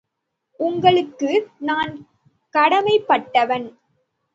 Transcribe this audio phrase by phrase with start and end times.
[0.59, 1.29] உங்களுக்கு
[1.59, 1.93] நான்
[2.55, 3.67] கடமைப்பட்டவன்.